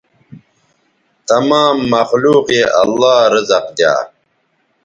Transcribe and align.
تمام 1.29 1.77
مخلوق 1.93 2.45
یے 2.55 2.63
اللہ 2.81 3.17
رزق 3.33 3.65
دیا 3.77 3.95